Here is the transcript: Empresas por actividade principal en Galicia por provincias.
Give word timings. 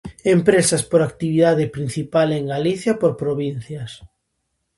Empresas 0.35 0.81
por 0.89 1.01
actividade 1.03 1.65
principal 1.75 2.27
en 2.39 2.43
Galicia 2.55 2.93
por 3.01 3.11
provincias. 3.23 3.91